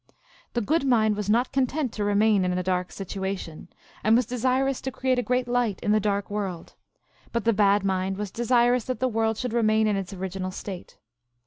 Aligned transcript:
The 0.53 0.61
Good 0.61 0.83
Mind 0.83 1.15
was 1.15 1.29
not 1.29 1.51
content 1.51 1.93
to 1.93 2.03
remain 2.03 2.43
in 2.43 2.57
a 2.57 2.63
dark 2.63 2.91
situation, 2.91 3.67
and 4.03 4.15
was 4.15 4.25
desirous 4.25 4.81
to 4.81 4.91
create 4.91 5.19
a 5.19 5.21
great 5.21 5.47
light 5.47 5.79
in 5.83 5.91
the 5.91 5.99
dark 5.99 6.31
world; 6.31 6.73
but 7.31 7.45
the 7.45 7.53
Bad 7.53 7.83
Mind 7.85 8.17
was 8.17 8.31
desirous 8.31 8.85
that 8.85 8.99
the 8.99 9.07
world 9.07 9.37
should 9.37 9.53
remain 9.53 9.85
in 9.85 9.95
its 9.95 10.11
orig 10.11 10.31
inal 10.33 10.51
state. 10.53 10.97